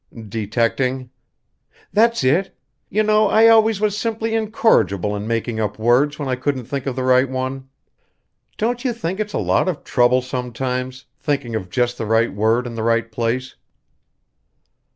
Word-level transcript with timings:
"Detecting?" 0.29 1.11
"That's 1.93 2.23
it. 2.23 2.57
You 2.89 3.03
know 3.03 3.27
I 3.29 3.47
always 3.49 3.79
was 3.79 3.95
simply 3.95 4.33
incorrigible 4.33 5.15
in 5.15 5.27
making 5.27 5.59
up 5.59 5.77
words 5.77 6.17
when 6.17 6.27
I 6.27 6.35
couldn't 6.35 6.65
think 6.65 6.87
of 6.87 6.95
the 6.95 7.03
right 7.03 7.29
one. 7.29 7.69
Don't 8.57 8.83
you 8.83 8.93
think 8.93 9.19
it's 9.19 9.33
a 9.33 9.37
lot 9.37 9.69
of 9.69 9.83
trouble 9.83 10.23
sometimes 10.23 11.05
thinking 11.19 11.53
of 11.53 11.69
just 11.69 11.99
the 11.99 12.07
right 12.07 12.33
word 12.33 12.65
in 12.65 12.73
the 12.73 12.81
right 12.81 13.11
place?" 13.11 13.53